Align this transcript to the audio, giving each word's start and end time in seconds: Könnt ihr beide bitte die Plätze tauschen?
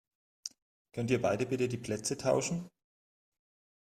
Könnt 0.93 1.11
ihr 1.11 1.21
beide 1.21 1.45
bitte 1.45 1.67
die 1.67 1.77
Plätze 1.77 2.17
tauschen? 2.17 2.67